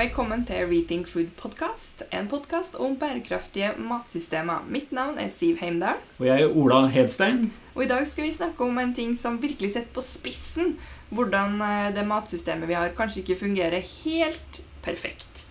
[0.00, 4.62] velkommen til Rethink Food Podcast, en podkast om bærekraftige matsystemer.
[4.72, 5.98] Mitt navn er Siv Heimdal.
[6.16, 7.50] Og jeg er Ola Hedstein.
[7.74, 10.72] Og i dag skal vi snakke om en ting som virkelig setter på spissen
[11.12, 15.44] hvordan eh, det matsystemet vi har, kanskje ikke fungerer helt perfekt.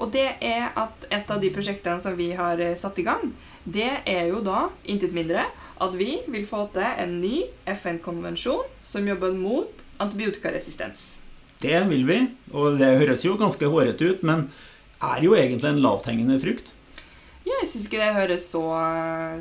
[0.00, 3.34] Og det er at et av de prosjektene som vi har eh, satt i gang,
[3.68, 5.44] det er jo da intet mindre
[5.76, 11.19] at vi vil få til en ny FN-konvensjon som jobber mot antibiotikaresistens.
[11.60, 12.18] Det vil vi,
[12.56, 14.46] og det høres jo ganske hårete ut, men
[15.00, 16.72] er jo egentlig en lavthengende frukt.
[17.40, 18.62] Ja, jeg syns ikke det høres så,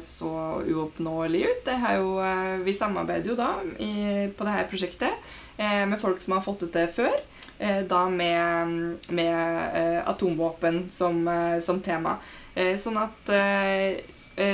[0.04, 0.30] så
[0.64, 1.72] uoppnåelig ut.
[1.98, 3.92] Jo, eh, vi samarbeider jo da i,
[4.36, 7.18] på dette prosjektet eh, med folk som har fått det til før.
[7.60, 11.22] Eh, da med, med atomvåpen som,
[11.64, 12.18] som tema.
[12.80, 13.30] Sånn at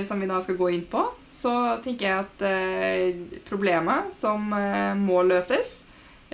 [0.06, 4.50] Som vi da skal gå inn på, så tenker jeg at problemet som
[4.98, 5.85] må løses,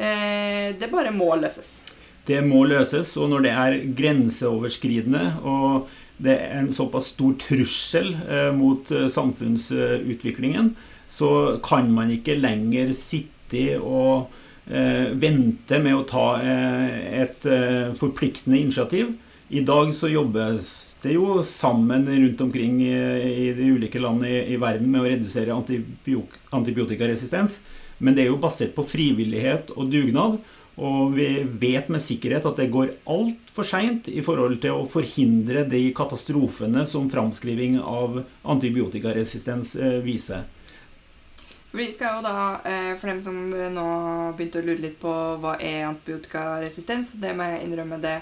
[0.01, 1.69] det bare må løses.
[2.25, 5.89] Det må løses, og når det er grenseoverskridende og
[6.21, 10.75] det er en såpass stor trussel eh, mot eh, samfunnsutviklingen,
[11.09, 14.37] så kan man ikke lenger sitte og
[14.71, 17.43] vente med å ta et
[17.99, 19.09] forpliktende initiativ.
[19.51, 20.69] I dag så jobbes
[21.01, 25.55] det jo sammen rundt omkring i de ulike land i, verden med å redusere
[26.53, 27.59] antibiotikaresistens.
[28.01, 30.39] Men det er jo basert på frivillighet og dugnad.
[30.81, 31.27] Og vi
[31.61, 36.85] vet med sikkerhet at det går altfor seint i forhold til å forhindre de katastrofene
[36.89, 40.47] som framskriving av antibiotikaresistens eh, viser.
[41.71, 43.87] Vi skal jo da, eh, For dem som nå
[44.37, 45.11] begynte å lure litt på
[45.43, 48.17] hva er antibiotikaresistens, det må jeg innrømme det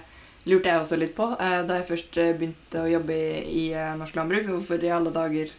[0.47, 4.47] lurte jeg også litt på eh, da jeg først begynte å jobbe i, norsk landbruk.
[4.47, 5.51] Så hvorfor i alle dager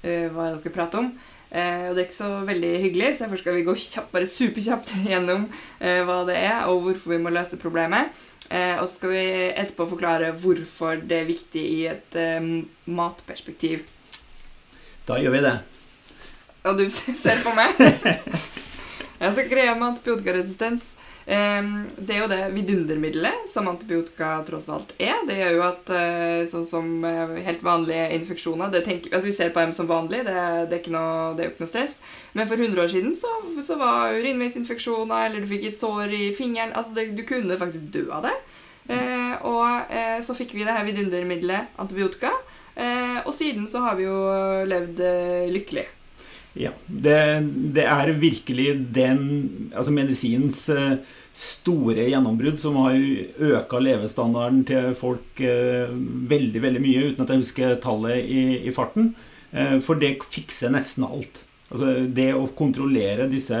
[0.00, 1.10] hva er det dere prater om?
[1.50, 4.26] Eh, og det er ikke så veldig hyggelig, så derfor skal vi gå kjapt, bare
[4.30, 5.48] superkjapt gjennom
[5.80, 8.14] eh, hva det er, og hvorfor vi må løse problemet.
[8.50, 12.38] Eh, og så skal vi etterpå forklare hvorfor det er viktig i et eh,
[12.86, 13.82] matperspektiv.
[15.08, 15.56] Da gjør vi det.
[16.70, 16.86] Og du
[17.24, 17.82] ser på meg?
[19.22, 20.86] jeg skal greie med antibiotikaresistens.
[21.26, 25.20] Det er jo det vidundermiddelet som antibiotika tross alt er.
[25.28, 29.36] Det gjør jo at eh, sånn som eh, helt vanlige infeksjoner det tenker, altså Vi
[29.36, 30.38] ser på dem som vanlig, det,
[30.70, 31.98] det, er, noe, det er, jo ikke noe stress.
[32.36, 33.30] Men for 100 år siden så,
[33.66, 37.92] så var urinveisinfeksjoner, eller du fikk et sår i fingeren altså det, Du kunne faktisk
[37.94, 38.36] dø av det.
[38.90, 42.34] Eh, og eh, så fikk vi det her vidundermiddelet antibiotika.
[43.28, 44.14] Og siden så har vi jo
[44.64, 45.02] levd
[45.52, 45.82] lykkelig.
[46.58, 46.72] Ja.
[46.86, 47.16] Det,
[47.76, 49.20] det, er virkelig den
[49.70, 50.64] Altså medisinens
[51.36, 55.92] store gjennombrudd som har øka levestandarden til folk eh,
[56.32, 59.12] veldig veldig mye, uten at jeg husker tallet i, i farten.
[59.52, 61.44] Eh, for det fikser nesten alt.
[61.70, 63.60] Altså Det å kontrollere disse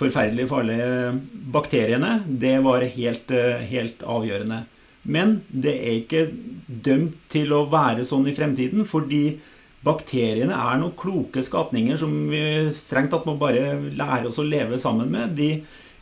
[0.00, 1.16] forferdelig farlige
[1.52, 4.64] bakteriene, det var helt, eh, helt avgjørende.
[5.02, 6.26] Men det er ikke
[6.68, 9.40] dømt til å være sånn i fremtiden, fordi
[9.84, 12.42] bakteriene er noen kloke skapninger som vi
[12.76, 15.36] strengt tatt må bare lære oss å leve sammen med.
[15.38, 15.52] De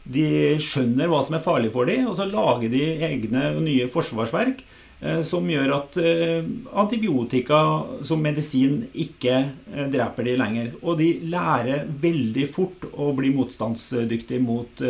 [0.08, 3.88] de skjønner hva som er farlig for dem, og så lager de egne og nye
[3.92, 4.62] forsvarsverk
[5.02, 6.46] eh, som gjør at eh,
[6.80, 7.58] antibiotika
[8.06, 10.70] som medisin ikke eh, dreper de lenger.
[10.80, 14.82] Og de lærer veldig fort å bli motstandsdyktige mot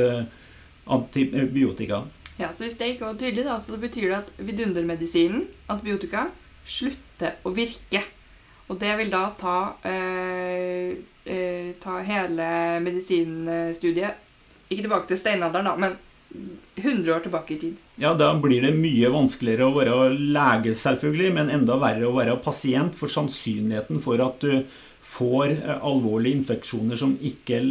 [0.88, 2.04] antibiotika.
[2.38, 6.28] Ja, så Hvis det ikke var tydelig, da, så betyr det at vidundermedisinen, antibiotika,
[6.62, 8.04] slutter å virke.
[8.68, 9.58] Og det vil da ta,
[9.88, 12.48] eh, eh, ta hele
[12.84, 14.24] medisinstudiet
[14.68, 15.96] ikke tilbake til steinalderen, da, men
[16.76, 17.76] 100 år tilbake i tid.
[17.96, 22.36] Ja, da blir det mye vanskeligere å være lege, selvfølgelig, men enda verre å være
[22.44, 22.98] pasient.
[23.00, 24.66] For sannsynligheten for at du
[25.08, 27.62] får eh, alvorlige infeksjoner som ikke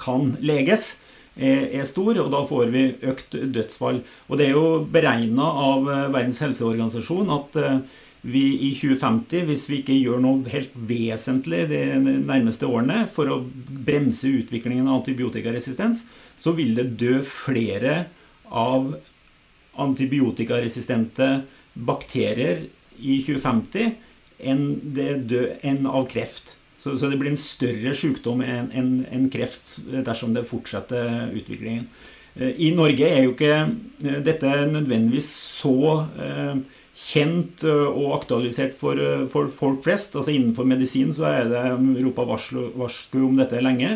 [0.00, 0.96] kan leges,
[1.40, 4.02] er stor, og da får vi økt dødsfall.
[4.28, 7.76] Og det er jo beregna av eh, Verdens helseorganisasjon at eh,
[8.20, 13.38] vi i 2050, hvis vi ikke gjør noe helt vesentlig de nærmeste årene for å
[13.86, 16.04] bremse utviklingen av antibiotikaresistens,
[16.36, 18.04] så vil det dø flere
[18.50, 18.92] av
[19.80, 21.30] antibiotikaresistente
[21.74, 22.66] bakterier
[23.00, 23.92] i 2050
[24.50, 24.64] enn,
[25.28, 26.56] dø, enn av kreft.
[26.80, 31.86] Så, så, det blir en større sykdom enn en, en kreft dersom det fortsetter utviklingen.
[32.36, 35.28] Eh, I Norge er jo ikke eh, dette nødvendigvis
[35.60, 35.76] så
[36.20, 36.54] eh,
[36.96, 38.98] kjent og aktualisert for,
[39.32, 40.16] for, folk flest.
[40.18, 41.62] Altså Innenfor medisin så er det
[42.04, 43.94] ropa varsko om dette lenge.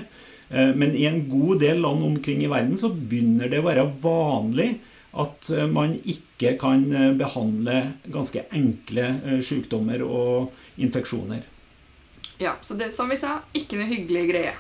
[0.55, 3.87] Eh, men i en god del land omkring i verden så begynner det å være
[4.03, 4.75] vanlig
[5.15, 7.81] at eh, man ikke kan eh, behandle
[8.13, 11.43] ganske enkle sykdommer og infeksjoner.
[12.43, 14.55] Ja, så det som vi sa, ikke noe hyggelig greie.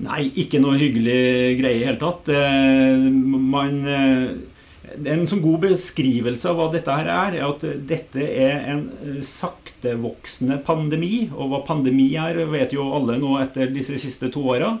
[0.00, 2.30] Nei, ikke noe hyggelig greie i hele tatt.
[2.30, 3.82] Man
[4.98, 8.84] En sånn god beskrivelse av hva dette her er, er at dette er en
[9.24, 11.28] saktevoksende pandemi.
[11.30, 14.74] Og hva pandemi er, vet jo alle nå etter disse siste to åra.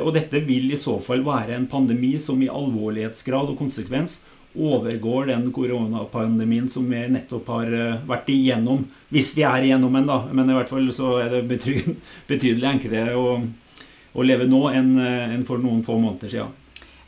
[0.00, 4.22] Og dette vil i så fall være en pandemi som i alvorlighetsgrad og konsekvens
[4.56, 7.72] overgår den koronapandemien som vi nettopp har
[8.08, 8.86] vært igjennom.
[9.12, 10.20] Hvis vi er igjennom en, da.
[10.32, 11.44] Men i hvert fall så er det
[12.30, 13.36] betydelig enklere å,
[14.16, 14.94] å leve nå enn,
[15.36, 16.54] enn for noen få måneder siden.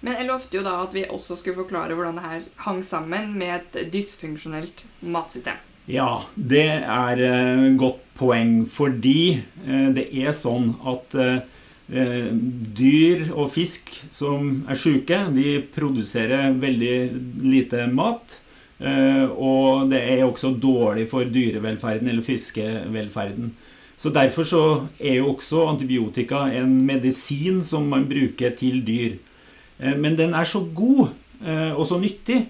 [0.00, 3.33] Men jeg lovte jo da at vi også skulle forklare hvordan det her hang sammen
[3.39, 5.59] med et dysfunksjonelt matsystem.
[5.89, 11.39] Ja, det er et uh, godt poeng, fordi uh, det er sånn at uh,
[11.89, 16.99] dyr og fisk som er syke, de produserer veldig
[17.49, 18.43] lite mat.
[18.79, 23.49] og det er også dårlig for dyrevelferden eller fiskevelferden.
[23.97, 24.61] Så Derfor så
[25.00, 29.17] er jo også antibiotika en medisin som man bruker til dyr.
[29.78, 31.08] Eh, men den er så god
[31.44, 32.40] eh, og så nyttig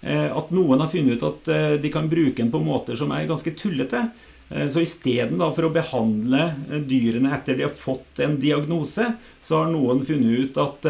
[0.00, 1.52] eh, at noen har funnet ut at
[1.82, 4.08] de kan bruke den på måter som er ganske tullete.
[4.48, 6.46] Så istedenfor å behandle
[6.88, 9.04] dyrene etter de har fått en diagnose,
[9.44, 10.88] så har noen funnet ut at,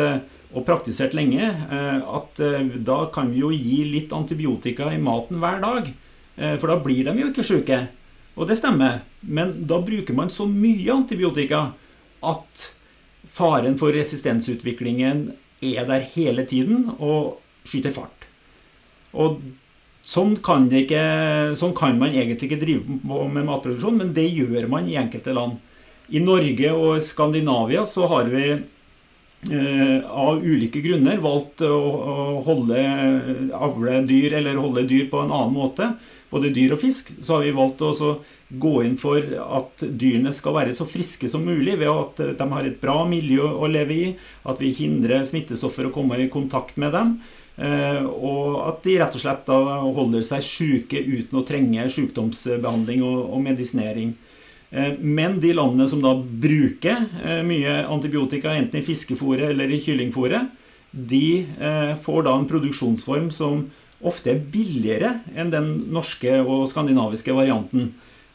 [0.54, 2.38] og praktisert lenge at
[2.86, 5.90] da kan vi jo gi litt antibiotika i maten hver dag.
[6.36, 7.80] For da blir de jo ikke syke.
[8.38, 9.02] Og det stemmer.
[9.26, 11.72] Men da bruker man så mye antibiotika
[12.30, 12.68] at
[13.34, 15.32] faren for resistensutviklingen
[15.62, 17.38] er der hele tiden og
[17.68, 18.26] skyter fart.
[19.16, 19.40] Og
[20.06, 21.02] sånn kan, ikke,
[21.58, 25.58] sånn kan man egentlig ikke drive med matproduksjon, men det gjør man i enkelte land.
[26.08, 28.44] I Norge og Skandinavia så har vi
[30.08, 32.80] av ulike grunner valgt å, holde
[33.54, 35.92] avle dyr eller holde dyr på en annen måte,
[36.32, 37.12] både dyr og fisk.
[37.22, 37.92] Så har vi valgt å
[38.48, 42.68] gå inn for at dyrene skal være så friske som mulig ved at de har
[42.68, 44.06] et bra miljø å leve i,
[44.48, 47.18] at vi hindrer smittestoffer å komme i kontakt med dem.
[47.58, 53.38] Eh, og at de rett og slett holder seg syke uten å trenge sykdomsbehandling og,
[53.42, 54.14] medisinering.
[54.70, 59.80] Eh, men de landene som da bruker eh, mye antibiotika, enten i fiskefôret eller i
[59.84, 60.54] kyllingfôret,
[60.88, 61.44] de
[62.00, 63.66] får da en produksjonsform som
[64.08, 67.90] ofte er billigere enn den norske og skandinaviske varianten.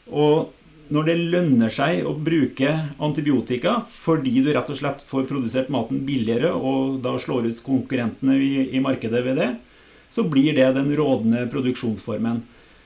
[0.06, 0.52] Og
[0.92, 2.70] når det lønner seg å bruke
[3.02, 8.36] antibiotika fordi du rett og slett får produsert maten billigere og da slår ut konkurrentene
[8.36, 9.50] i, i markedet ved det,
[10.12, 12.42] så blir det den rådende produksjonsformen.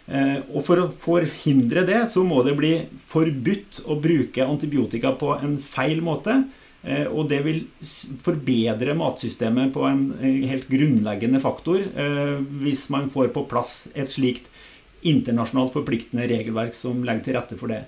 [0.08, 2.72] Eh, og for å forhindre det, så må det bli
[3.10, 6.40] forbudt å bruke antibiotika på en feil måte.
[6.82, 7.60] Eh, og det vil
[8.24, 11.82] forbedre matsystemet på en eh, helt grunnleggende faktor
[12.62, 14.48] hvis man får på plass et slikt
[15.06, 17.84] internasjonalt forpliktende regelverk som legger til rette for det.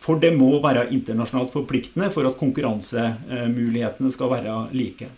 [0.00, 5.08] For det må være internasjonalt forpliktende for at konkurransemulighetene skal være like.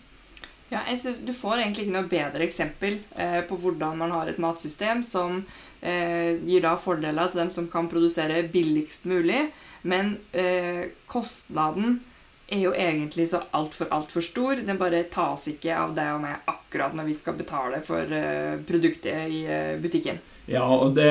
[0.71, 4.29] Ja, jeg synes Du får egentlig ikke noe bedre eksempel eh, på hvordan man har
[4.29, 5.43] et matsystem som
[5.81, 9.45] eh, gir da fordeler til dem som kan produsere billigst mulig,
[9.85, 11.99] men eh, kostnaden
[12.47, 14.61] er jo egentlig så altfor, altfor stor.
[14.65, 18.57] Den bare tas ikke av deg og meg akkurat når vi skal betale for eh,
[18.67, 20.21] produktet i eh, butikken.
[20.45, 21.07] Ja, og det,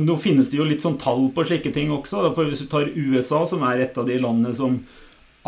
[0.00, 2.30] Nå finnes det jo litt sånn tall på slike ting også.
[2.36, 4.80] for Hvis du tar USA, som er et av de landene som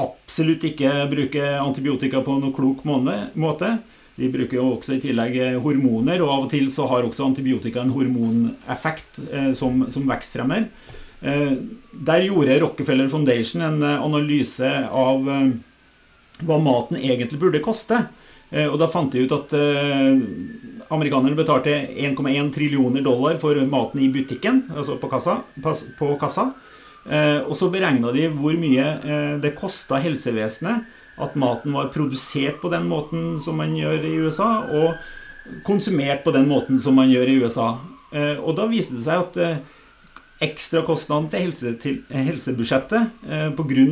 [0.01, 3.75] absolutt ikke bruker antibiotika på noen klok måte
[4.17, 7.83] De bruker jo også i tillegg hormoner, og av og til så har også antibiotika
[7.83, 10.69] en hormoneffekt eh, som, som vekstfremmer.
[11.23, 11.53] Eh,
[11.93, 15.53] der gjorde Rockefeller Foundation en eh, analyse av eh,
[16.43, 18.07] hva maten egentlig burde koste.
[18.53, 19.53] Og da fant de ut at
[20.93, 25.39] amerikanerne betalte 1,1 trillioner dollar for maten i butikken, altså på kassa.
[25.97, 26.51] På kassa.
[27.03, 28.85] Og så beregna de hvor mye
[29.43, 30.85] det kosta helsevesenet
[31.19, 36.31] at maten var produsert på den måten som man gjør i USA, og konsumert på
[36.37, 37.69] den måten som man gjør i USA.
[38.45, 39.67] Og da viste det seg at
[40.43, 43.85] ekstrakostnaden til, helse, til helsebudsjettet eh, pga.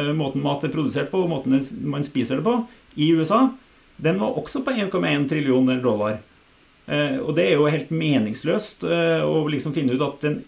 [0.00, 2.56] Eh, måten mat er produsert på og måten man spiser det på
[2.94, 3.48] i USA,
[3.96, 6.20] den var også på 1,1 trillioner dollar.
[6.86, 10.42] Eh, og det er jo helt meningsløst eh, å liksom finne ut at den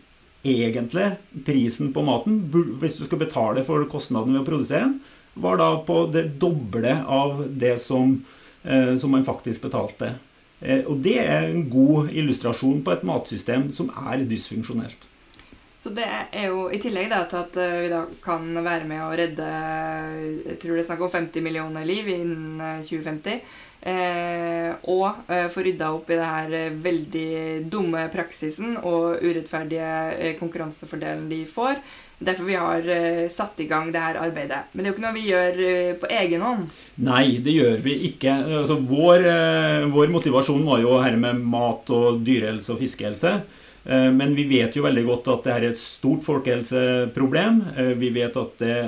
[0.47, 2.41] egentlige prisen på maten,
[2.81, 4.99] hvis du skal betale for kostnaden ved å produsere den,
[5.37, 8.17] var da på det doble av det som,
[8.65, 10.15] eh, som man faktisk betalte.
[10.61, 15.06] Eh, og det er en god illustrasjon på et matsystem som er dysfunksjonelt.
[15.87, 19.13] Så det er jo i tillegg da, til at vi da kan være med å
[19.15, 19.51] redde
[20.49, 23.39] Jeg tror det er snakk om 50 millioner liv innen 2050.
[23.87, 27.29] Eh, og eh, få rydda opp i det her eh, veldig
[27.71, 31.79] dumme praksisen og urettferdige eh, konkurransefordelen de får.
[32.19, 34.73] Derfor vi har eh, satt i gang det her arbeidet.
[34.73, 36.65] Men det er jo ikke noe vi gjør eh, på egen hånd.
[37.07, 38.35] Nei, det gjør vi ikke.
[38.59, 39.29] Altså, vår,
[39.95, 43.37] vår motivasjon var jo her med mat og dyrehelse og fiskehelse.
[43.87, 47.61] Men vi vet jo veldig godt at det er et stort folkehelseproblem.
[48.01, 48.79] Vi vet at det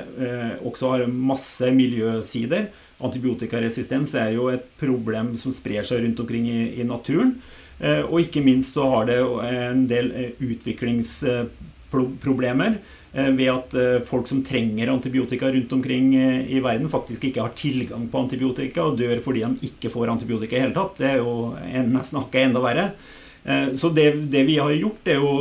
[0.66, 2.66] også har masse miljøsider.
[2.98, 7.36] Antibiotikaresistens er jo et problem som sprer seg rundt omkring i, naturen.
[7.78, 13.76] Eh, og ikke minst så har det en del eh, utviklingsproblemer eh, ved at
[14.08, 18.98] folk som trenger antibiotika rundt omkring i verden, faktisk ikke har tilgang på antibiotika og
[18.98, 20.98] dør fordi de ikke får antibiotika i hele tatt.
[20.98, 21.54] Det er jo
[21.94, 22.86] nesten hakket enda verre.
[23.80, 25.32] Så det, det vi har gjort, er jo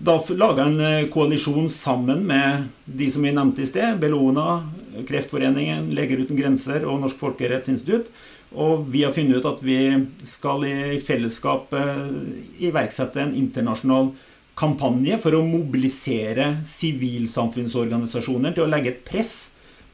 [0.00, 3.98] da laga en eh, koalisjon sammen med de som vi nevnte i sted.
[4.00, 4.62] Bellona,
[5.08, 8.08] Kreftforeningen, Leger uten grenser og Norsk folkerettsinstitutt.
[8.50, 9.76] Og vi har funnet ut at vi
[10.26, 12.08] skal i fellesskap eh,
[12.70, 14.14] iverksette en internasjonal
[14.60, 19.50] kampanje for å mobilisere sivilsamfunnsorganisasjoner til å legge et press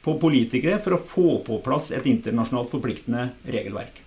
[0.07, 4.06] på politikere for å få på plass et internasjonalt forpliktende regelverk.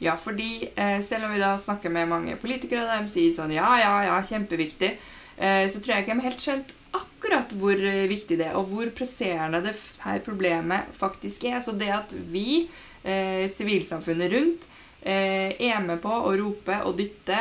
[0.00, 3.54] Ja, fordi eh, selv om vi da snakker med mange politikere, og de sier sånn
[3.54, 4.92] ja, ja, ja, kjempeviktig,
[5.38, 8.72] Eh, så tror jeg ikke de helt skjønt akkurat hvor eh, viktig det er, og
[8.72, 11.60] hvor presserende det her problemet faktisk er.
[11.62, 12.66] Så det at vi,
[13.04, 14.68] eh, sivilsamfunnet rundt,
[15.08, 17.36] er med på å rope og dytte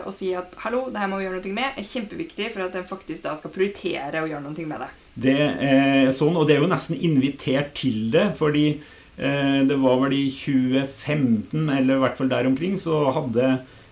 [0.00, 2.72] og si at 'hallo, det her må vi gjøre noe med', er kjempeviktig for at
[2.72, 4.88] de faktisk da skal prioritere å gjøre noe med det.
[5.14, 8.80] Det er sånn, og det er jo nesten invitert til det, fordi
[9.20, 13.50] det var vel i 2015, eller i hvert fall der omkring, så hadde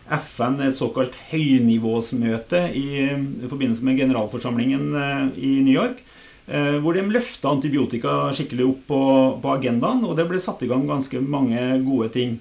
[0.08, 2.86] FN et såkalt høynivåsmøte i,
[3.44, 6.00] i forbindelse med generalforsamlingen eh, i New York.
[6.48, 9.00] Eh, hvor de løfta antibiotika skikkelig opp på,
[9.42, 12.38] på, agendaen, og det ble satt i gang ganske mange gode ting.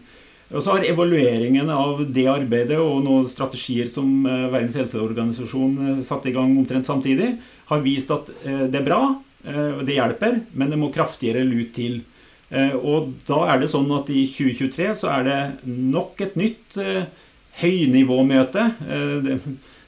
[0.48, 6.32] Og så har evalueringen av det arbeidet og noen strategier som eh, Verdens helseorganisasjon satte
[6.32, 7.34] i gang omtrent samtidig,
[7.68, 9.02] har vist at det er bra,
[9.44, 11.98] det hjelper, men det må kraftigere lut til.
[12.48, 16.78] Og da er det sånn at i 2023 så er det nok et nytt
[17.62, 18.64] høynivåmøte.
[18.90, 19.38] Eh, det,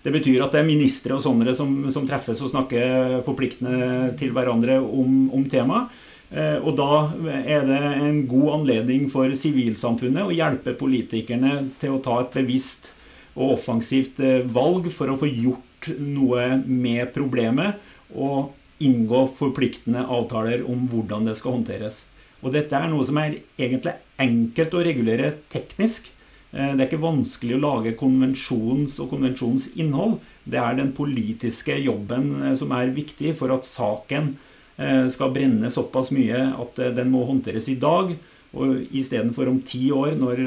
[0.03, 4.33] det, betyr at det er ministre og sånne som, som, treffes og snakker forpliktende til
[4.35, 5.91] hverandre om, om temaet.
[6.29, 7.09] Eh, og da
[7.41, 12.91] er det en god anledning for sivilsamfunnet å hjelpe politikerne til å ta et bevisst
[13.35, 17.79] og offensivt eh, valg for å få gjort noe med problemet
[18.13, 18.51] og
[18.83, 22.03] inngå forpliktende avtaler om hvordan det skal håndteres.
[22.39, 26.07] Og dette er noe som er egentlig enkelt å regulere teknisk.
[26.51, 30.17] Eh, det er ikke vanskelig å lage konvensjons og konvensjonens innhold.
[30.49, 34.33] Det er den politiske jobben eh, som er viktig for at saken
[34.79, 38.15] eh, skal brenne såpass mye at den må håndteres i dag.
[38.49, 40.39] Og istedenfor om ti år, når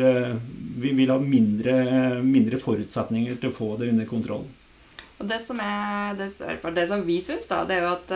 [0.83, 1.77] vi vil ha mindre,
[2.27, 4.49] mindre, forutsetninger til å få det under kontroll.
[5.23, 6.33] Og Det som, er, det,
[6.75, 8.15] det som vi syns, da, det er jo at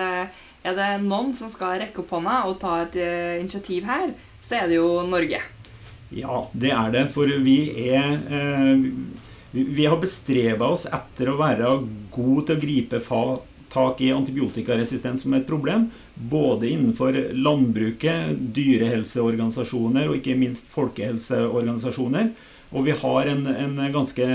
[0.67, 2.97] er det noen som skal rekke opp hånda og ta et
[3.39, 4.11] initiativ her,
[4.43, 5.39] så er det jo Norge.
[6.15, 7.05] Ja, det er det.
[7.15, 7.59] For vi
[7.91, 8.87] er eh,
[9.57, 11.79] Vi har bestreba oss etter å være
[12.13, 13.01] gode til å gripe
[13.73, 15.89] tak i antibiotikaresistens som et problem.
[16.15, 22.31] Både innenfor landbruket, dyrehelseorganisasjoner og ikke minst folkehelseorganisasjoner.
[22.77, 24.29] Og vi har en, en ganske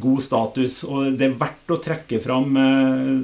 [0.00, 0.82] god status.
[0.88, 3.14] Og det er verdt å trekke fram eh,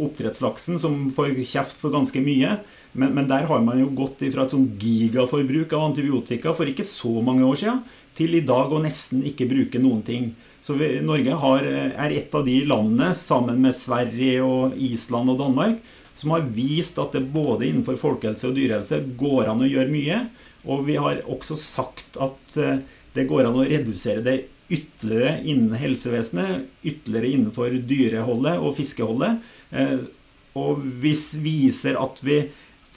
[0.00, 2.58] oppdrettslaksen, som får kjeft for ganske mye.
[2.92, 6.86] Men, men, der har man jo gått fra et sånn gigaforbruk av antibiotika for ikke
[6.86, 7.84] så mange år siden,
[8.18, 10.32] til i dag å nesten ikke bruke noen ting.
[10.60, 15.40] Så vi, Norge har, er et av de landene, sammen med Sverige og Island og
[15.40, 15.80] Danmark,
[16.18, 20.24] som har vist at det både innenfor folkehelse og dyrehelse går an å gjøre mye.
[20.68, 22.82] Og vi har også sagt at eh,
[23.14, 24.36] det går an å redusere det
[24.70, 29.40] ytterligere innen helsevesenet, ytterligere innenfor dyreholdet og fiskeholdet.
[29.70, 29.98] Eh,
[30.58, 32.42] og hvis viser at vi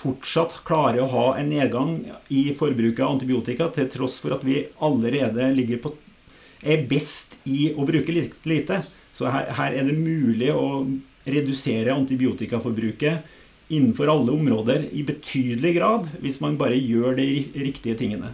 [0.04, 1.96] fortsatt klarer å ha en nedgang
[2.34, 5.94] i forbruket av antibiotika, til tross for at vi allerede ligger på
[6.64, 8.84] er best i å bruke lite.
[9.14, 10.86] Så her, her er det mulig å
[11.28, 18.34] redusere antibiotikaforbruket innenfor alle områder i betydelig grad, hvis man bare gjør de riktige tingene.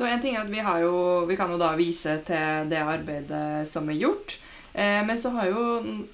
[0.00, 0.92] Så en ting er at vi, jo,
[1.28, 4.38] vi kan jo da vise til det arbeidet som er gjort.
[4.72, 5.64] Eh, men så har jo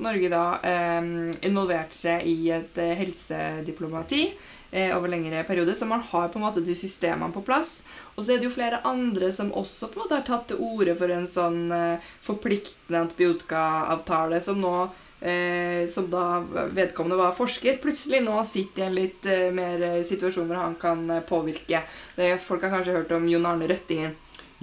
[0.03, 1.07] Norge da eh,
[1.47, 4.25] involvert seg i et eh, helsediplomati
[4.73, 7.77] eh, over lengre periode, så man har på en måte de systemene på plass.
[8.17, 10.67] Og så er det jo flere andre som også på en måte har tatt til
[10.67, 14.75] orde for en sånn eh, forpliktende antibiotikaavtale, som nå
[15.21, 16.43] eh, som da
[16.75, 20.77] vedkommende var forsker, plutselig nå sitter i en litt eh, mer eh, situasjon hvor han
[20.81, 21.83] kan eh, påvirke.
[22.17, 24.15] Det, folk har kanskje hørt om Jon Arne Røttingen.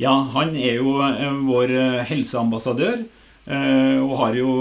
[0.02, 1.78] Ja, han er jo eh, vår
[2.10, 3.06] helseambassadør.
[3.44, 4.52] Og har jo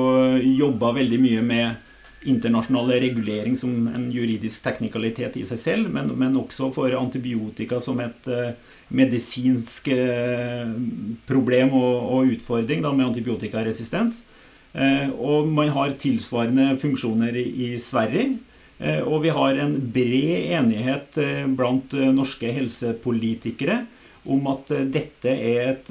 [0.42, 1.76] jobba veldig mye med
[2.28, 8.00] internasjonal regulering som en juridisk teknikalitet i seg selv, men, men også for antibiotika som
[8.02, 8.54] et eh,
[8.94, 10.68] medisinsk eh,
[11.28, 14.22] problem og, og utfordring da, med antibiotikaresistens.
[14.72, 18.38] Eh, og man har tilsvarende funksjoner i, Sverige.
[18.80, 23.82] Eh, og vi har en bred enighet eh, blant norske helsepolitikere
[24.22, 25.88] om at dette er et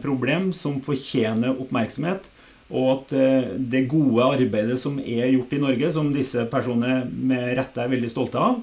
[0.00, 2.30] problem som fortjener oppmerksomhet.
[2.72, 3.12] Og at
[3.60, 8.08] det gode arbeidet som er gjort i Norge, som disse personene med rette er veldig
[8.10, 8.56] stolte av,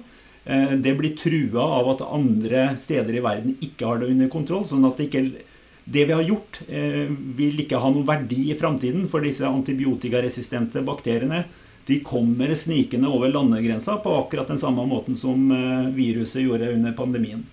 [0.82, 4.66] det blir trua av at andre steder i verden ikke har det under kontroll.
[4.68, 5.46] Sånn at det, ikke,
[5.84, 9.08] det vi har gjort, eh, vil ikke ha noen verdi i framtiden.
[9.12, 11.44] For disse antibiotikaresistente bakteriene
[11.86, 16.96] de kommer snikende over landegrensa på akkurat den samme måten som eh, viruset gjorde under
[16.96, 17.44] pandemien.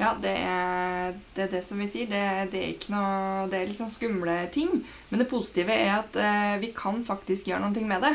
[0.00, 2.08] Ja, det er, det er det som vi sier.
[2.08, 2.20] Det,
[2.54, 4.78] det er ikke noe Det er litt sånn skumle ting.
[5.10, 8.14] Men det positive er at eh, vi kan faktisk gjøre noe med det.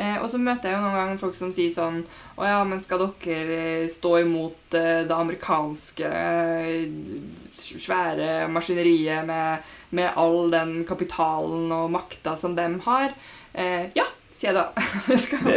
[0.00, 2.02] Eh, og så møter jeg jo noen ganger folk som sier sånn
[2.36, 6.82] Å ja, men skal dere stå imot eh, det amerikanske eh,
[7.56, 9.64] svære maskineriet med,
[9.96, 13.12] med all den kapitalen og makta som dem har?
[13.52, 14.08] Eh, ja,
[14.44, 14.64] jeg da.
[15.46, 15.54] Det.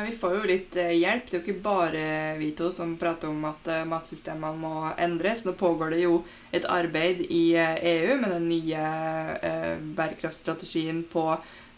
[0.06, 1.28] Vi får jo litt eh, hjelp.
[1.28, 2.04] Det er jo ikke bare
[2.40, 5.44] vi to som prater om at eh, matsystemene må endres.
[5.44, 6.22] Nå pågår det jo
[6.56, 8.87] et arbeid i eh, EU med den nye
[9.37, 11.26] eh, bærekraftstrategien på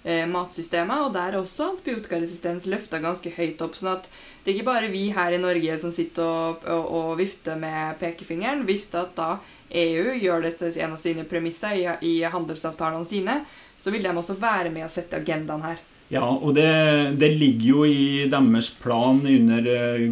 [0.04, 3.76] eh, matsystemet, og der er også antibiotikaresistens løfta ganske høyt opp.
[3.78, 4.08] sånn at
[4.42, 7.98] det er ikke bare vi her i Norge som sitter og, og, og vifter med
[8.00, 8.64] pekefingeren.
[8.66, 9.36] Hvis at da
[9.70, 13.40] EU gjør det til en av sine premisser i, i handelsavtalene sine,
[13.78, 15.80] så vil de også være med å sette agendaen her.
[16.12, 16.68] Ja, og det,
[17.16, 20.10] det ligger jo i deres plan under eh,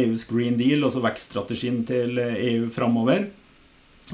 [0.00, 3.26] EUs Green Deal, altså vekststrategien til EU framover.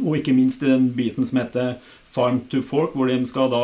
[0.03, 1.77] Og ikke minst i den biten som heter
[2.13, 3.63] Farm to Fork, hvor de skal da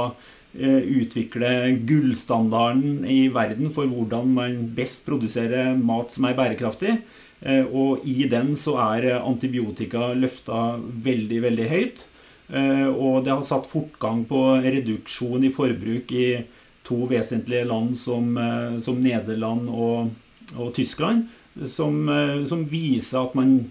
[0.54, 1.48] utvikle
[1.88, 6.98] gullstandarden i verden for hvordan man best produserer mat som er bærekraftig.
[7.42, 12.04] Eh, Og i den så er eh, antibiotika løfta veldig, veldig høyt.
[12.52, 16.44] Eh, Og det har satt fortgang på reduksjon i forbruk i
[16.84, 20.10] to vesentlige land som, eh, som Nederland og,
[20.58, 21.28] og Tyskland,
[21.64, 23.70] som, eh, som viser at man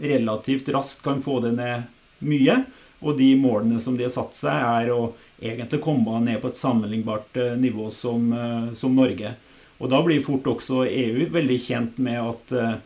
[0.00, 1.84] relativt raskt kan få det ned
[2.24, 2.64] mye.
[3.04, 5.12] Og de målene som de har satt seg, er å
[5.42, 9.34] egentlig komme ned på et sammenlignbart eh, nivå som, eh, som Norge.
[9.82, 12.76] Og da blir fort også EU veldig kjent med at eh,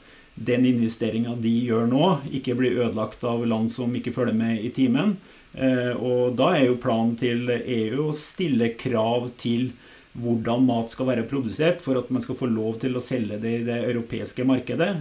[0.49, 2.05] den investeringa de gjør nå,
[2.35, 5.17] ikke blir ødelagt av land som ikke følger med i timen.
[5.59, 9.73] Og da er jo planen til EU å stille krav til
[10.15, 13.55] hvordan mat skal være produsert for at man skal få lov til å selge det
[13.57, 14.93] i det europeiske markedet.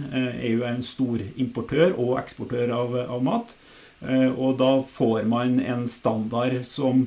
[0.48, 3.54] EU er en stor importør og eksportør av, av mat.
[4.00, 7.06] Eh, Og da får man en standard som,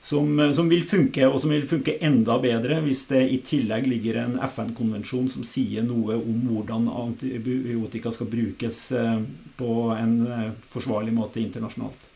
[0.00, 4.18] som, som vil funke, og som vil funke enda bedre hvis det i tillegg ligger
[4.24, 9.22] en FN-konvensjon som sier noe om hvordan antibiotika skal brukes eh,
[9.56, 12.12] på en eh, forsvarlig måte internasjonalt.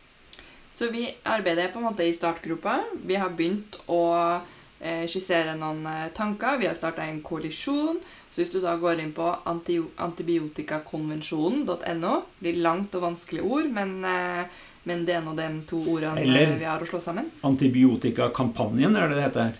[0.75, 2.79] Så vi arbeider på en måte i startgropa.
[3.05, 4.03] Vi har begynt å
[4.81, 6.57] eh, skissere noen eh, tanker.
[6.57, 8.01] Vi har starta en koalisjon.
[8.41, 9.27] Hvis du da går inn på
[10.01, 12.13] antibiotikakonvensjonen.no
[12.47, 14.45] Litt langt og vanskelig ord, men, eh,
[14.89, 17.27] men det er nå de to ordene Eller- eh, vi har å slå sammen.
[17.45, 19.53] Antibiotikakampanjen er det det heter.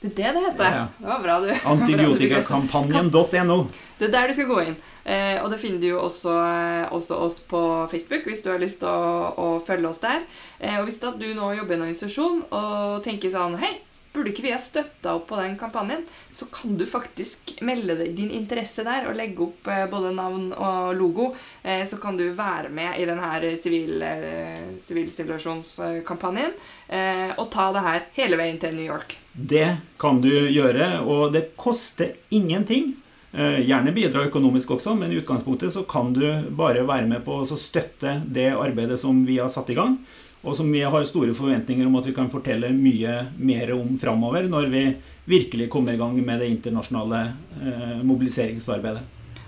[0.00, 0.70] Det er det det heter.
[0.70, 0.86] Ja.
[1.00, 1.50] Det var bra, du.
[1.72, 3.58] Antibiotikakampanjen.no.
[3.98, 4.76] Det er der du skal gå inn.
[5.04, 8.60] Eh, og det finner du jo også, eh, også oss på Facebook hvis du har
[8.62, 10.22] lyst til å, å følge oss der.
[10.60, 13.80] Eh, og hvis du nå jobber i en organisasjon og tenker sånn Hei,
[14.16, 16.02] burde ikke vi ha støtta opp på den kampanjen?
[16.34, 20.96] Så kan du faktisk melde din interesse der og legge opp eh, både navn og
[20.96, 21.30] logo.
[21.62, 26.52] Eh, så kan du være med i denne eh, sivilisasjonskampanjen
[26.88, 29.18] eh, og ta det her hele veien til New York.
[29.32, 32.94] Det kan du gjøre, og det koster ingenting.
[33.36, 36.22] Gjerne bidra økonomisk også, men i utgangspunktet så kan du
[36.56, 39.98] bare være med på å støtte det arbeidet som vi har satt i gang,
[40.46, 44.46] og som vi har store forventninger om at vi kan fortelle mye mer om framover,
[44.50, 44.84] når vi
[45.26, 47.22] virkelig kommer i gang med det internasjonale
[47.58, 49.02] eh, mobiliseringsarbeidet.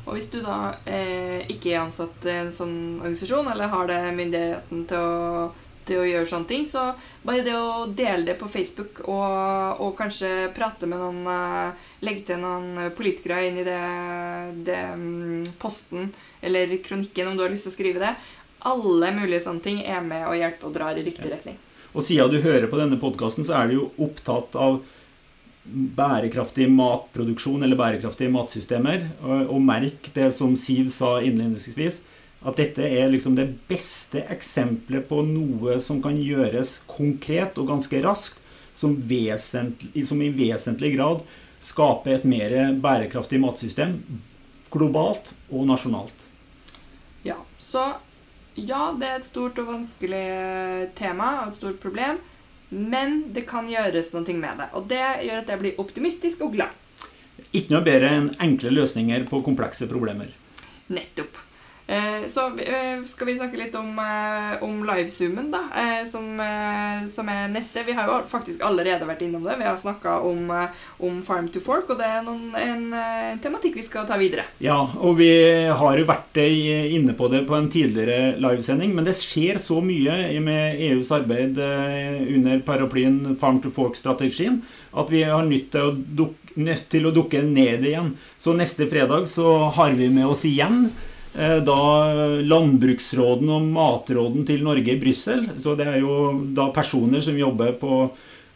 [0.09, 3.99] Og hvis du da eh, ikke er ansatt i en sånn organisasjon, eller har det
[4.17, 5.51] myndigheten til å,
[5.87, 6.89] til å gjøre sånne ting, så
[7.23, 12.29] bare det å dele det på Facebook og, og kanskje prate med noen eh, Legge
[12.29, 13.79] til noen politikere inn i det,
[14.67, 18.13] det mm, posten eller kronikken, om du har lyst til å skrive det.
[18.67, 21.59] Alle mulige sånne ting er med og hjelper og drar i riktig retning.
[21.95, 24.81] Og siden du hører på denne podkasten, så er du jo opptatt av
[25.69, 29.09] bærekraftig matproduksjon eller bærekraftige matsystemer.
[29.23, 32.03] Og, og merk det som Siv sa innledningsvis,
[32.39, 38.03] at dette er liksom det beste eksempelet på noe som kan gjøres konkret og ganske
[38.05, 38.39] raskt,
[38.79, 41.25] som, som i vesentlig grad
[41.59, 43.97] skaper et mer bærekraftig matsystem
[44.71, 46.15] globalt og nasjonalt.
[47.27, 47.97] Ja, så
[48.67, 50.25] ja, det er et stort og vanskelig
[50.99, 52.21] tema og et stort problem.
[52.69, 54.69] Men det kan gjøres noe med det.
[54.77, 56.75] Og det gjør at jeg blir optimistisk og glad.
[57.53, 60.35] Ikke noe bedre enn enkle løsninger på komplekse problemer.
[60.93, 61.48] Nettopp.
[61.89, 65.63] Eh, så eh, skal vi snakke litt om, eh, om livezoomen, da,
[66.11, 66.27] som,
[67.13, 67.81] som er neste.
[67.87, 69.57] Vi har jo faktisk allerede vært innom det.
[69.57, 70.53] Vi har snakka om,
[71.01, 72.85] om Farm to Fork, og det er noen, en,
[73.41, 74.45] tematikk vi skal ta videre.
[74.61, 75.31] Ja, og vi
[75.65, 80.37] har jo vært inne på det på en tidligere livesending, men det skjer så mye
[80.45, 84.61] med EUs arbeid under paraplyen Farm to Fork-strategien
[84.93, 88.17] at vi har nytt til, å dukke nødt til å dukke ned igjen.
[88.41, 90.89] Så neste fredag så har vi med oss igjen
[91.39, 91.83] da
[92.43, 95.45] Landbruksråden og Matråden til Norge i Brussel.
[95.63, 98.09] Så det er jo da personer som jobber på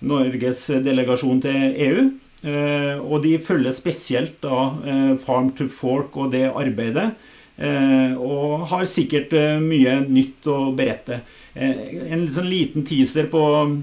[0.03, 2.09] Norges delegasjon til EU.
[2.43, 7.13] Eh, og de følger spesielt da eh, Farm to Fork og det arbeidet.
[7.57, 11.21] Eh, og har sikkert eh, mye nytt å berette.
[11.55, 13.43] Eh, en sånn liten teaser på,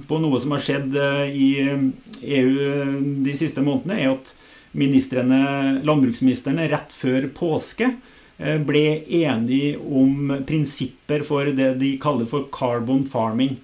[0.09, 1.49] på noe som har skjedd eh, i
[2.35, 2.67] EU
[3.23, 4.33] de siste månedene, er at
[4.75, 8.07] ministrene, landbruksministrene rett før påske eh,
[8.39, 13.58] ble enige om prinsipper for det de kaller for carbon farming.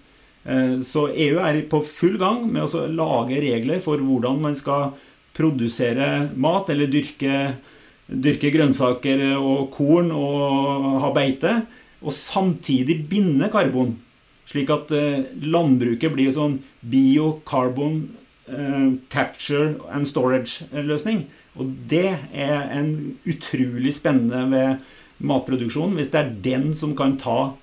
[0.45, 4.93] Eh, Så EU er på full gang med å lage regler for hvordan man skal
[5.35, 7.55] produsere mat eller dyrke,
[8.07, 11.65] dyrke grønnsaker og korn og ha beite,
[12.05, 13.97] og samtidig binde karbon.
[14.45, 18.03] Slik at eh, landbruket blir sånn bio-carbon
[18.45, 21.25] eh, capture and storage-løsning.
[21.55, 22.91] Og det er en
[23.27, 27.53] utrolig spennende ved matproduksjonen, hvis det er den som kan ta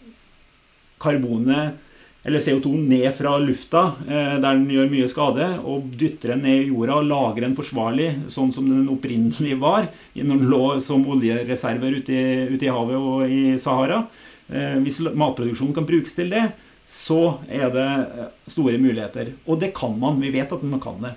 [1.03, 1.81] karbonet
[2.23, 6.61] eller CO2 ned fra lufta, eh, der den gjør mye skade, og dytter den ned
[6.61, 11.03] i jorda og lager den forsvarlig, sånn som den opprinnelig var, når den lå som
[11.11, 14.05] oljereserver ute i, ute i havet og i Sahara.
[14.47, 16.47] Eh, Hvis matproduksjonen kan brukes til det,
[16.87, 19.35] så er det eh, store muligheter.
[19.49, 20.23] Og det kan man.
[20.23, 21.17] Vi vet at man kan det.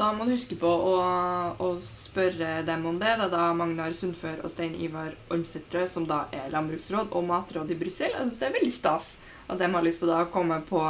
[0.00, 0.92] Da må du huske på å,
[1.60, 3.10] å spørre dem om det.
[3.20, 7.74] Det er da Magnar Sundfør og Stein Ivar Ormsætrø, som da er landbruksråd og matråd
[7.74, 8.14] i Brussel.
[8.14, 9.10] Jeg synes det er veldig stas
[9.50, 10.80] at de har lyst til å komme på,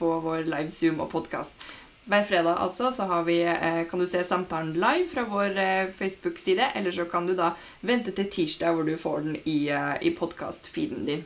[0.00, 1.68] på vår live Zoom og podkast.
[2.08, 6.72] Hver fredag altså, så vi, eh, kan du se samtalen live fra vår eh, Facebook-side,
[6.80, 7.52] eller så kan du da
[7.86, 11.22] vente til tirsdag hvor du får den i, eh, i podkast-feeden din.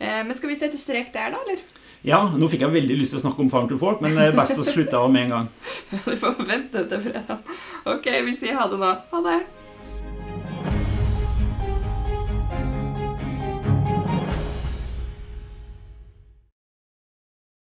[0.00, 1.60] Men skal vi sette strek der, da, eller?
[2.06, 4.30] Ja, nå fikk jeg veldig lyst til å snakke om Farm to Fork, men det
[4.30, 5.48] er best å slutte av med en gang.
[6.08, 7.56] Vi får vente til fredag.
[7.84, 8.94] Ok, vi sier ha det nå.
[9.12, 9.40] Ha det.